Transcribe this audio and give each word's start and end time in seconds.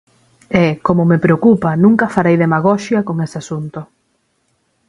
E, 0.63 0.65
como 0.85 1.03
me 1.11 1.21
preocupa, 1.25 1.79
nunca 1.83 2.11
farei 2.15 2.35
demagoxia 2.43 2.99
con 3.07 3.15
ese 3.25 3.37
asunto. 3.43 3.79